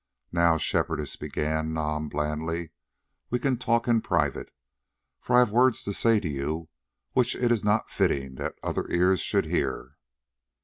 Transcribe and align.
"Now, 0.31 0.57
Shepherdess," 0.57 1.15
began 1.15 1.73
Nam 1.75 2.09
blandly, 2.09 2.71
"we 3.29 3.37
can 3.37 3.57
talk 3.59 3.87
in 3.87 4.01
private, 4.01 4.49
for 5.19 5.35
I 5.35 5.39
have 5.45 5.51
words 5.51 5.83
to 5.83 5.93
say 5.93 6.19
to 6.19 6.27
you 6.27 6.69
which 7.13 7.35
it 7.35 7.51
is 7.51 7.63
not 7.63 7.91
fitting 7.91 8.33
that 8.37 8.55
other 8.63 8.89
ears 8.89 9.19
should 9.19 9.45
hear." 9.45 9.97